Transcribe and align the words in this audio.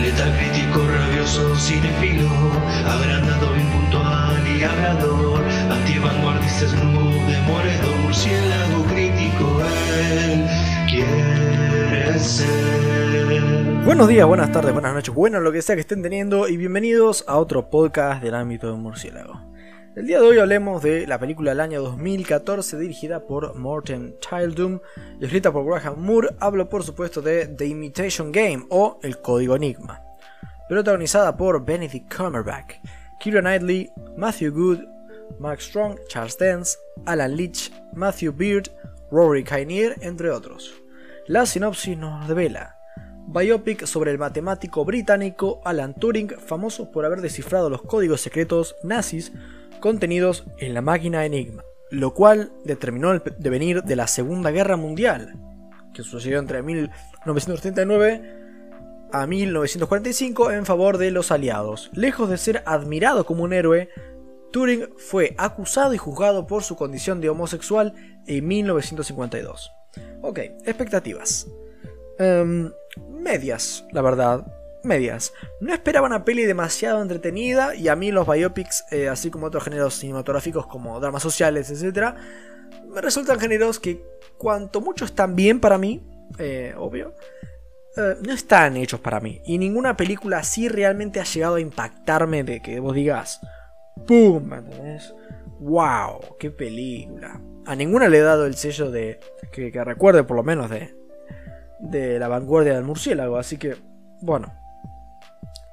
Letal 0.00 0.32
crítico, 0.36 0.86
rabioso, 0.86 1.56
cinefilo, 1.56 2.28
agrandado, 2.86 3.56
impuntual 3.56 4.46
y 4.46 4.62
hablador, 4.62 5.42
antivanguardista, 5.70 6.68
snoop, 6.68 7.26
demoledor, 7.26 7.96
murciélago 8.02 8.84
crítico, 8.84 9.62
él 9.62 10.46
quiere 10.88 12.18
ser. 12.18 13.84
Buenos 13.84 14.08
días, 14.08 14.26
buenas 14.26 14.52
tardes, 14.52 14.72
buenas 14.72 14.94
noches, 14.94 15.14
bueno 15.14 15.40
lo 15.40 15.52
que 15.52 15.62
sea 15.62 15.74
que 15.76 15.82
estén 15.82 16.02
teniendo 16.02 16.48
y 16.48 16.56
bienvenidos 16.56 17.24
a 17.26 17.36
otro 17.36 17.70
podcast 17.70 18.22
del 18.22 18.34
ámbito 18.34 18.70
de 18.70 18.76
murciélago. 18.76 19.53
El 19.96 20.08
día 20.08 20.20
de 20.20 20.26
hoy 20.26 20.38
hablemos 20.40 20.82
de 20.82 21.06
la 21.06 21.20
película 21.20 21.52
del 21.52 21.60
año 21.60 21.80
2014 21.80 22.80
dirigida 22.80 23.20
por 23.20 23.54
Morten 23.54 24.16
Childum 24.18 24.80
y 25.20 25.24
escrita 25.24 25.52
por 25.52 25.64
Graham 25.64 26.00
Moore. 26.00 26.30
Hablo 26.40 26.68
por 26.68 26.82
supuesto 26.82 27.22
de 27.22 27.46
The 27.46 27.66
Imitation 27.66 28.32
Game 28.32 28.66
o 28.70 28.98
El 29.04 29.20
Código 29.20 29.54
Enigma. 29.54 30.02
Protagonizada 30.68 31.36
por 31.36 31.64
Benedict 31.64 32.12
Cumberbatch, 32.12 32.74
Keira 33.20 33.40
Knightley, 33.40 33.88
Matthew 34.16 34.52
Good, 34.52 34.80
Mark 35.38 35.60
Strong, 35.60 36.00
Charles 36.08 36.36
Dance, 36.38 36.76
Alan 37.06 37.36
Leach, 37.36 37.70
Matthew 37.92 38.32
Beard, 38.32 38.72
Rory 39.12 39.44
Kinnear, 39.44 39.94
entre 40.00 40.28
otros. 40.32 40.74
La 41.28 41.46
sinopsis 41.46 41.96
nos 41.96 42.26
revela 42.26 42.78
Biopic 43.26 43.86
sobre 43.86 44.10
el 44.10 44.18
matemático 44.18 44.84
británico 44.84 45.60
Alan 45.64 45.94
Turing, 45.94 46.30
famoso 46.30 46.90
por 46.90 47.04
haber 47.04 47.20
descifrado 47.20 47.70
los 47.70 47.82
códigos 47.82 48.20
secretos 48.20 48.76
nazis 48.82 49.32
contenidos 49.84 50.46
en 50.56 50.72
la 50.72 50.80
máquina 50.80 51.26
Enigma, 51.26 51.62
lo 51.90 52.14
cual 52.14 52.54
determinó 52.64 53.12
el 53.12 53.22
devenir 53.38 53.82
de 53.82 53.96
la 53.96 54.06
Segunda 54.06 54.50
Guerra 54.50 54.78
Mundial, 54.78 55.36
que 55.92 56.02
sucedió 56.02 56.38
entre 56.38 56.62
1939 56.62 58.22
a 59.12 59.26
1945 59.26 60.52
en 60.52 60.64
favor 60.64 60.96
de 60.96 61.10
los 61.10 61.30
aliados. 61.30 61.90
Lejos 61.92 62.30
de 62.30 62.38
ser 62.38 62.62
admirado 62.64 63.26
como 63.26 63.44
un 63.44 63.52
héroe, 63.52 63.90
Turing 64.52 64.88
fue 64.96 65.34
acusado 65.36 65.92
y 65.92 65.98
juzgado 65.98 66.46
por 66.46 66.62
su 66.62 66.76
condición 66.76 67.20
de 67.20 67.28
homosexual 67.28 67.92
en 68.26 68.48
1952. 68.48 69.70
Ok, 70.22 70.38
expectativas. 70.64 71.46
Em, 72.18 72.72
medias, 73.10 73.84
la 73.92 74.00
verdad 74.00 74.46
medias. 74.84 75.32
No 75.60 75.72
esperaba 75.72 76.06
una 76.06 76.24
peli 76.24 76.44
demasiado 76.44 77.02
entretenida 77.02 77.74
y 77.74 77.88
a 77.88 77.96
mí 77.96 78.10
los 78.12 78.26
biopics, 78.26 78.84
eh, 78.90 79.08
así 79.08 79.30
como 79.30 79.46
otros 79.46 79.64
géneros 79.64 79.94
cinematográficos 79.94 80.66
como 80.66 81.00
dramas 81.00 81.22
sociales, 81.22 81.70
etc., 81.70 82.14
me 82.88 83.00
resultan 83.00 83.40
géneros 83.40 83.80
que 83.80 84.04
cuanto 84.38 84.80
mucho 84.80 85.04
están 85.04 85.34
bien 85.34 85.60
para 85.60 85.78
mí, 85.78 86.06
eh, 86.38 86.74
obvio, 86.76 87.14
eh, 87.96 88.16
no 88.26 88.32
están 88.32 88.76
hechos 88.76 89.00
para 89.00 89.20
mí. 89.20 89.40
Y 89.44 89.58
ninguna 89.58 89.96
película 89.96 90.38
así 90.38 90.68
realmente 90.68 91.20
ha 91.20 91.24
llegado 91.24 91.56
a 91.56 91.60
impactarme 91.60 92.44
de 92.44 92.60
que 92.60 92.80
vos 92.80 92.94
digas, 92.94 93.40
¡pum! 94.06 94.50
¡Wow! 95.60 96.36
¡Qué 96.38 96.50
película! 96.50 97.40
A 97.66 97.74
ninguna 97.74 98.08
le 98.08 98.18
he 98.18 98.22
dado 98.22 98.46
el 98.46 98.54
sello 98.56 98.90
de. 98.90 99.20
que, 99.52 99.72
que 99.72 99.84
recuerde 99.84 100.24
por 100.24 100.36
lo 100.36 100.42
menos 100.42 100.70
de. 100.70 100.94
de 101.80 102.18
la 102.18 102.28
vanguardia 102.28 102.74
del 102.74 102.84
murciélago. 102.84 103.38
Así 103.38 103.56
que, 103.56 103.76
bueno, 104.20 104.52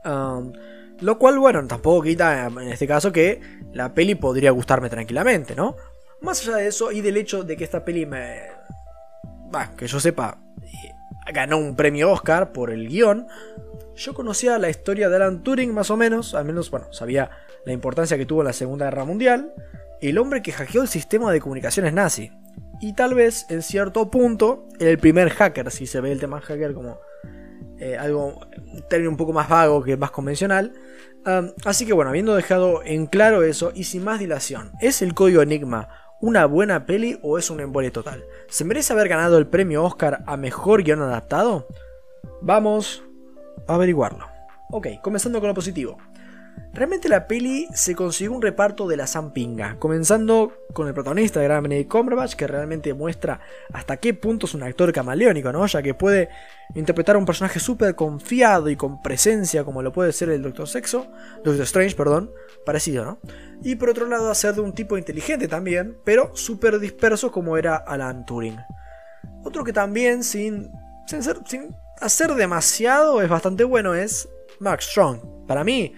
lo 0.04 1.18
cual, 1.20 1.40
bueno, 1.40 1.66
tampoco 1.68 2.04
quita 2.04 2.48
en 2.48 2.70
este 2.70 2.88
caso 2.88 3.12
que 3.12 3.42
la 3.74 3.94
peli 3.94 4.16
podría 4.16 4.52
gustarme 4.52 4.90
tranquilamente, 4.90 5.56
¿no? 5.56 5.76
Más 6.22 6.42
allá 6.48 6.58
de 6.58 6.68
eso 6.68 6.92
y 6.92 7.02
del 7.02 7.18
hecho 7.18 7.44
de 7.44 7.58
que 7.58 7.64
esta 7.64 7.84
peli 7.84 8.06
me... 8.06 8.40
Bah, 9.52 9.72
que 9.76 9.88
yo 9.88 10.00
sepa, 10.00 10.38
eh, 10.62 10.92
ganó 11.34 11.58
un 11.58 11.76
premio 11.76 12.12
Oscar 12.12 12.52
por 12.52 12.72
el 12.72 12.88
guion, 12.88 13.28
yo 13.96 14.14
conocía 14.14 14.58
la 14.58 14.70
historia 14.70 15.10
de 15.10 15.16
Alan 15.18 15.44
Turing 15.44 15.74
más 15.74 15.90
o 15.92 15.98
menos, 15.98 16.34
al 16.36 16.46
menos, 16.46 16.72
bueno, 16.72 16.92
sabía 16.94 17.32
la 17.66 17.74
importancia 17.74 18.18
que 18.18 18.26
tuvo 18.26 18.42
en 18.42 18.48
la 18.48 18.54
Segunda 18.54 18.86
Guerra 18.86 19.06
Mundial, 19.06 19.54
el 20.02 20.18
hombre 20.18 20.42
que 20.42 20.52
hackeó 20.52 20.82
el 20.82 20.88
sistema 20.88 21.32
de 21.32 21.42
comunicaciones 21.42 21.94
nazi. 21.94 22.32
Y 22.80 22.94
tal 22.94 23.14
vez, 23.14 23.46
en 23.50 23.62
cierto 23.62 24.10
punto, 24.10 24.68
el 24.80 24.98
primer 24.98 25.30
hacker, 25.30 25.70
si 25.70 25.86
se 25.86 26.02
ve 26.02 26.12
el 26.12 26.20
tema 26.20 26.42
hacker 26.42 26.74
como 26.74 27.00
eh, 27.82 27.98
algo, 27.98 28.40
un 28.74 28.82
término 28.88 29.10
un 29.10 29.18
poco 29.18 29.34
más 29.34 29.50
vago 29.50 29.84
que 29.84 29.98
más 29.98 30.12
convencional. 30.12 30.74
así 31.66 31.86
que 31.86 31.94
bueno, 31.94 32.10
habiendo 32.10 32.36
dejado 32.36 32.82
en 32.84 33.08
claro 33.08 33.44
eso 33.44 33.72
y 33.76 33.84
sin 33.84 34.04
más 34.04 34.20
dilación, 34.20 34.72
¿es 34.80 35.02
el 35.02 35.14
código 35.14 35.42
Enigma 35.42 35.90
una 36.22 36.46
buena 36.46 36.86
peli 36.86 37.20
o 37.24 37.38
es 37.38 37.50
un 37.50 37.60
embole 37.60 37.92
total? 37.92 38.24
¿Se 38.48 38.64
merece 38.64 38.94
haber 38.94 39.10
ganado 39.10 39.38
el 39.38 39.48
premio 39.48 39.84
Oscar 39.84 40.24
a 40.28 40.38
mejor 40.38 40.84
guion 40.84 41.02
adaptado? 41.02 41.68
Vamos 42.42 43.04
a 43.68 43.76
averiguarlo. 43.76 44.28
Ok, 44.70 44.88
comenzando 45.02 45.40
con 45.40 45.50
lo 45.50 45.56
positivo. 45.56 45.98
Realmente 46.74 47.10
la 47.10 47.28
peli 47.28 47.68
se 47.74 47.96
consiguió 47.96 48.32
un 48.32 48.42
reparto 48.42 48.88
de 48.88 48.96
la 48.96 49.06
zampinga, 49.06 49.76
comenzando 49.78 50.54
con 50.72 50.88
el 50.88 50.94
protagonista 50.94 51.42
de 51.42 51.48
Gran 51.48 51.64
Benedict 51.64 51.92
Cumberbatch, 51.92 52.36
que 52.36 52.48
realmente 52.48 52.94
muestra 52.94 53.42
hasta 53.74 53.98
qué 53.98 54.14
punto 54.14 54.46
es 54.46 54.54
un 54.54 54.64
actor 54.64 54.94
camaleónico, 54.94 55.52
¿no? 55.52 55.66
Ya 55.66 55.82
que 55.82 55.94
puede 55.94 56.30
interpretar 56.74 57.18
a 57.18 57.20
un 57.20 57.26
personaje 57.26 57.60
súper 57.60 57.96
confiado 57.96 58.70
y 58.70 58.78
con 58.78 59.02
presencia, 59.02 59.66
como 59.66 59.82
lo 59.82 59.92
puede 59.92 60.14
ser 60.14 60.30
el 60.30 60.42
Doctor 60.42 60.66
Sexo, 60.66 61.12
Doctor 61.44 61.62
Strange, 61.64 61.96
perdón, 61.96 62.32
parecido, 62.66 63.04
¿no? 63.04 63.20
Y 63.62 63.76
por 63.76 63.90
otro 63.90 64.08
lado, 64.08 64.32
hacer 64.32 64.56
de 64.56 64.62
un 64.62 64.74
tipo 64.74 64.98
inteligente 64.98 65.50
también, 65.50 65.98
pero 66.06 66.34
súper 66.38 66.80
disperso 66.80 67.34
como 67.34 67.58
era 67.58 67.76
Alan 67.76 68.26
Turing. 68.26 68.58
Otro 69.44 69.66
que 69.66 69.74
también, 69.74 70.24
sin, 70.24 70.72
sin, 71.06 71.22
sin 71.22 71.76
hacer 72.00 72.34
demasiado, 72.36 73.22
es 73.22 73.28
bastante 73.28 73.66
bueno, 73.66 73.94
es 73.94 74.30
Mark 74.62 74.82
Strong. 74.82 75.46
Para 75.48 75.66
mí, 75.66 75.94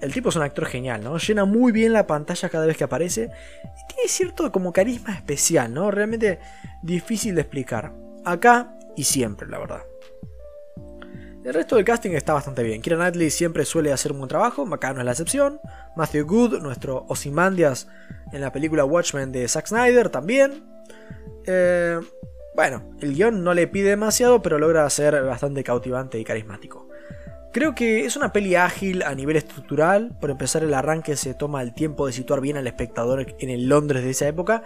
el 0.00 0.12
tipo 0.12 0.28
es 0.28 0.36
un 0.36 0.42
actor 0.42 0.66
genial, 0.66 1.02
¿no? 1.02 1.16
Llena 1.18 1.44
muy 1.44 1.72
bien 1.72 1.92
la 1.92 2.06
pantalla 2.06 2.48
cada 2.48 2.66
vez 2.66 2.76
que 2.76 2.84
aparece. 2.84 3.30
Y 3.64 3.94
tiene 3.94 4.08
cierto 4.08 4.50
como 4.52 4.72
carisma 4.72 5.14
especial, 5.14 5.72
¿no? 5.72 5.90
Realmente 5.90 6.38
difícil 6.82 7.34
de 7.34 7.42
explicar. 7.42 7.92
Acá 8.24 8.76
y 8.96 9.04
siempre, 9.04 9.48
la 9.48 9.58
verdad. 9.58 9.82
El 11.44 11.52
resto 11.52 11.76
del 11.76 11.84
casting 11.84 12.12
está 12.12 12.32
bastante 12.32 12.62
bien. 12.62 12.80
Kira 12.80 12.96
Knightley 12.96 13.30
siempre 13.30 13.66
suele 13.66 13.92
hacer 13.92 14.12
un 14.12 14.18
buen 14.18 14.28
trabajo, 14.28 14.66
acá 14.72 14.94
no 14.94 15.00
es 15.00 15.04
la 15.04 15.12
excepción. 15.12 15.60
Matthew 15.94 16.26
Good, 16.26 16.62
nuestro 16.62 17.04
Ozymandias 17.08 17.86
en 18.32 18.40
la 18.40 18.50
película 18.50 18.86
Watchmen 18.86 19.30
de 19.30 19.46
Zack 19.46 19.66
Snyder, 19.66 20.08
también. 20.08 20.64
Eh, 21.46 22.00
bueno, 22.54 22.84
el 23.00 23.14
guion 23.14 23.44
no 23.44 23.52
le 23.52 23.66
pide 23.66 23.90
demasiado, 23.90 24.40
pero 24.40 24.58
logra 24.58 24.88
ser 24.88 25.22
bastante 25.22 25.62
cautivante 25.62 26.18
y 26.18 26.24
carismático. 26.24 26.88
Creo 27.54 27.76
que 27.76 28.04
es 28.04 28.16
una 28.16 28.32
peli 28.32 28.56
ágil 28.56 29.04
a 29.04 29.14
nivel 29.14 29.36
estructural. 29.36 30.10
Por 30.20 30.28
empezar, 30.30 30.64
el 30.64 30.74
arranque 30.74 31.14
se 31.14 31.34
toma 31.34 31.62
el 31.62 31.72
tiempo 31.72 32.04
de 32.04 32.12
situar 32.12 32.40
bien 32.40 32.56
al 32.56 32.66
espectador 32.66 33.24
en 33.38 33.48
el 33.48 33.68
Londres 33.68 34.02
de 34.02 34.10
esa 34.10 34.26
época. 34.26 34.64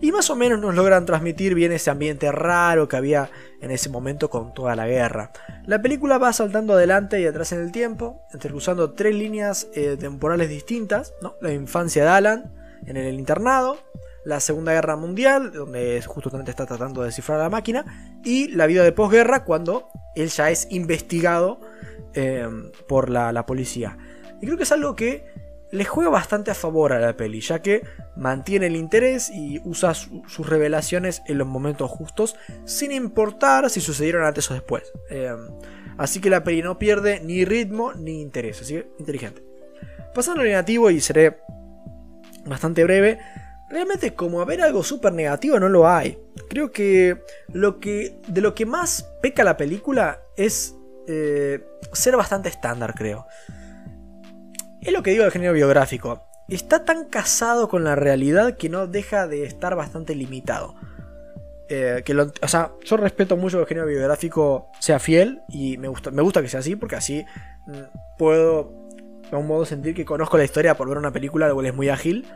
Y 0.00 0.10
más 0.10 0.28
o 0.28 0.34
menos 0.34 0.58
nos 0.58 0.74
logran 0.74 1.06
transmitir 1.06 1.54
bien 1.54 1.70
ese 1.70 1.88
ambiente 1.88 2.32
raro 2.32 2.88
que 2.88 2.96
había 2.96 3.30
en 3.60 3.70
ese 3.70 3.90
momento 3.90 4.28
con 4.28 4.52
toda 4.52 4.74
la 4.74 4.88
guerra. 4.88 5.30
La 5.66 5.80
película 5.80 6.18
va 6.18 6.32
saltando 6.32 6.72
adelante 6.72 7.20
y 7.20 7.26
atrás 7.26 7.52
en 7.52 7.60
el 7.60 7.70
tiempo, 7.70 8.20
entrecruzando 8.32 8.92
tres 8.94 9.14
líneas 9.14 9.68
eh, 9.76 9.96
temporales 9.96 10.48
distintas. 10.48 11.14
La 11.40 11.52
infancia 11.52 12.02
de 12.02 12.08
Alan 12.08 12.52
en 12.86 12.96
el 12.96 13.20
internado, 13.20 13.78
la 14.24 14.40
Segunda 14.40 14.72
Guerra 14.72 14.96
Mundial, 14.96 15.52
donde 15.52 16.02
justamente 16.04 16.50
está 16.50 16.66
tratando 16.66 17.02
de 17.02 17.06
descifrar 17.06 17.38
la 17.38 17.50
máquina, 17.50 18.18
y 18.24 18.48
la 18.48 18.66
vida 18.66 18.82
de 18.82 18.90
posguerra 18.90 19.44
cuando 19.44 19.88
él 20.16 20.28
ya 20.28 20.50
es 20.50 20.66
investigado 20.72 21.60
Em, 22.16 22.70
por 22.88 23.10
la, 23.10 23.44
policía. 23.44 23.98
Y 24.40 24.46
creo 24.46 24.56
que 24.56 24.62
es 24.62 24.72
algo 24.72 24.96
que 24.96 25.26
le 25.70 25.84
juega 25.84 26.08
bastante 26.08 26.50
a 26.50 26.54
favor 26.54 26.94
a 26.94 26.98
la 26.98 27.14
peli, 27.14 27.42
ya 27.42 27.60
que 27.60 27.82
mantiene 28.16 28.68
el 28.68 28.76
interés 28.76 29.28
y 29.28 29.60
usa 29.64 29.92
sus 29.92 30.48
revelaciones 30.48 31.20
en 31.26 31.36
los 31.36 31.46
momentos 31.46 31.90
justos, 31.90 32.34
sin 32.64 32.90
importar 32.90 33.68
si 33.68 33.82
sucedieron 33.82 34.24
antes 34.24 34.50
o 34.50 34.54
después. 34.54 34.90
Em, 35.10 35.36
así 35.98 36.22
que 36.22 36.30
la 36.30 36.42
peli 36.42 36.62
no 36.62 36.78
pierde 36.78 37.20
ni 37.20 37.44
ritmo 37.44 37.92
ni 37.92 38.22
interés, 38.22 38.62
así 38.62 38.72
que 38.72 38.88
inteligente. 38.98 39.42
Pasando 40.14 40.40
al 40.40 40.46
negativo 40.46 40.90
y 40.90 41.02
seré 41.02 41.36
bastante 42.46 42.82
breve, 42.82 43.18
realmente 43.68 44.14
como 44.14 44.40
haber 44.40 44.62
algo 44.62 44.82
súper 44.82 45.12
negativo 45.12 45.60
no 45.60 45.68
lo 45.68 45.86
hay. 45.86 46.18
Creo 46.48 46.72
que, 46.72 47.20
lo 47.52 47.78
que 47.78 48.18
de 48.26 48.40
lo 48.40 48.54
que 48.54 48.64
más 48.64 49.06
peca 49.20 49.44
la 49.44 49.58
película 49.58 50.22
es 50.38 50.76
eh, 51.06 51.64
ser 51.92 52.16
bastante 52.16 52.48
estándar, 52.48 52.94
creo. 52.94 53.26
Es 54.80 54.92
lo 54.92 55.02
que 55.02 55.10
digo 55.10 55.24
del 55.24 55.32
género 55.32 55.52
biográfico. 55.52 56.28
Está 56.48 56.84
tan 56.84 57.06
casado 57.06 57.68
con 57.68 57.84
la 57.84 57.96
realidad 57.96 58.56
que 58.56 58.68
no 58.68 58.86
deja 58.86 59.26
de 59.26 59.44
estar 59.44 59.74
bastante 59.74 60.14
limitado. 60.14 60.74
Eh, 61.68 62.02
que 62.04 62.16
o 62.16 62.48
sea, 62.48 62.72
yo 62.84 62.96
respeto 62.96 63.36
mucho 63.36 63.56
que 63.56 63.62
el 63.62 63.68
género 63.68 63.86
biográfico 63.88 64.70
sea 64.78 65.00
fiel 65.00 65.42
y 65.48 65.78
me 65.78 65.88
gusta, 65.88 66.12
me 66.12 66.22
gusta 66.22 66.40
que 66.40 66.48
sea 66.48 66.60
así 66.60 66.76
porque 66.76 66.94
así 66.94 67.26
mm, 67.66 68.16
puedo 68.16 68.86
de 69.28 69.36
un 69.36 69.48
modo 69.48 69.64
sentir 69.64 69.92
que 69.92 70.04
conozco 70.04 70.38
la 70.38 70.44
historia 70.44 70.76
por 70.76 70.88
ver 70.88 70.98
una 70.98 71.10
película, 71.10 71.48
lo 71.48 71.54
cual 71.54 71.66
es 71.66 71.74
muy 71.74 71.88
ágil. 71.88 72.26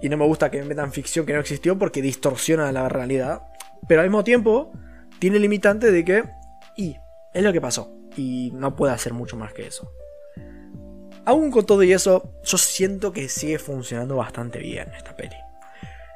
Y 0.00 0.08
no 0.08 0.16
me 0.16 0.26
gusta 0.26 0.50
que 0.50 0.58
me 0.60 0.66
metan 0.66 0.92
ficción 0.92 1.26
que 1.26 1.32
no 1.32 1.40
existió 1.40 1.78
porque 1.78 2.02
distorsiona 2.02 2.70
la 2.72 2.88
realidad. 2.88 3.42
Pero 3.88 4.00
al 4.00 4.08
mismo 4.08 4.22
tiempo 4.22 4.72
tiene 5.18 5.38
limitante 5.38 5.90
de 5.90 6.04
que, 6.04 6.24
y 6.76 6.98
es 7.34 7.42
lo 7.42 7.52
que 7.52 7.60
pasó. 7.60 7.92
y 8.16 8.52
no 8.54 8.76
puede 8.76 8.92
hacer 8.92 9.12
mucho 9.12 9.36
más 9.36 9.52
que 9.52 9.66
eso. 9.66 9.92
Aún 11.24 11.50
con 11.50 11.66
todo 11.66 11.82
y 11.82 11.92
eso, 11.92 12.32
yo 12.44 12.58
siento 12.58 13.12
que 13.12 13.28
sigue 13.28 13.58
funcionando 13.58 14.16
bastante 14.16 14.60
bien 14.60 14.88
esta 14.94 15.16
peli. 15.16 15.34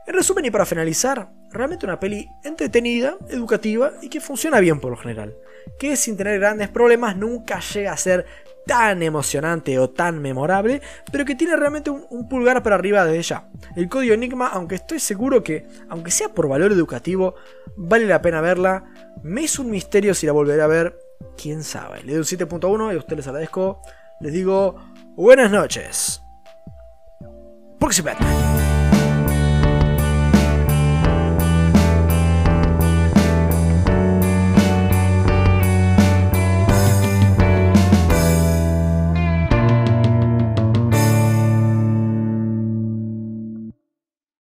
En 0.06 0.14
resumen 0.14 0.44
y 0.44 0.50
para 0.50 0.64
finalizar, 0.64 1.30
realmente 1.50 1.86
una 1.86 1.98
peli 1.98 2.28
entretenida, 2.44 3.16
educativa 3.28 3.92
y 4.00 4.08
que 4.08 4.20
funciona 4.20 4.60
bien 4.60 4.80
por 4.80 4.90
lo 4.90 4.96
general. 4.96 5.36
Que 5.78 5.96
sin 5.96 6.16
tener 6.16 6.38
grandes 6.38 6.68
problemas 6.68 7.16
nunca 7.16 7.60
llega 7.60 7.92
a 7.92 7.96
ser 7.96 8.26
tan 8.66 9.02
emocionante 9.02 9.78
o 9.78 9.90
tan 9.90 10.20
memorable, 10.20 10.82
pero 11.10 11.24
que 11.24 11.34
tiene 11.34 11.56
realmente 11.56 11.90
un, 11.90 12.28
pulgar 12.28 12.62
para 12.62 12.76
arriba 12.76 13.04
desde 13.04 13.22
ya. 13.22 13.48
El 13.76 13.88
código 13.88 14.14
Enigma, 14.14 14.48
aunque 14.48 14.74
estoy 14.74 15.00
seguro 15.00 15.42
que, 15.42 15.66
aunque 15.88 16.10
sea 16.10 16.28
por 16.28 16.48
valor 16.48 16.72
educativo, 16.72 17.34
vale 17.76 18.06
la 18.06 18.20
pena 18.20 18.42
verla. 18.42 18.84
Me 19.22 19.44
es 19.44 19.58
un 19.58 19.70
misterio 19.70 20.14
si 20.14 20.26
la 20.26 20.32
volveré 20.32 20.60
a 20.60 20.66
ver, 20.66 20.98
quién 21.36 21.62
sabe. 21.62 22.02
Le 22.02 22.12
doy 22.12 22.18
un 22.18 22.24
7.1 22.24 22.92
y 22.92 22.96
a 22.96 22.98
ustedes 22.98 23.18
les 23.18 23.26
agradezco. 23.28 23.80
Les 24.20 24.32
digo 24.32 24.76
buenas 25.16 25.50
noches. 25.50 26.22
Próxima. 27.78 28.12